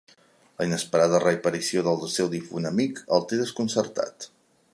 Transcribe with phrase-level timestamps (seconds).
[0.61, 4.31] La inesperada reaparició del seu difunt amic el té desconcertat.